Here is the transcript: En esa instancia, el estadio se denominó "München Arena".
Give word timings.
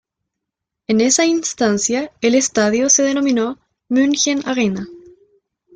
En 0.87 0.99
esa 0.99 1.25
instancia, 1.27 2.11
el 2.21 2.33
estadio 2.33 2.89
se 2.89 3.03
denominó 3.03 3.59
"München 3.87 4.41
Arena". 4.47 4.87